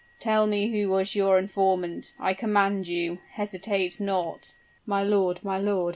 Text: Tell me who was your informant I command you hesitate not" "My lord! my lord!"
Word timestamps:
Tell 0.17 0.47
me 0.47 0.71
who 0.71 0.89
was 0.89 1.13
your 1.13 1.37
informant 1.37 2.15
I 2.19 2.33
command 2.33 2.87
you 2.87 3.19
hesitate 3.33 3.99
not" 3.99 4.55
"My 4.87 5.03
lord! 5.03 5.43
my 5.43 5.59
lord!" 5.59 5.89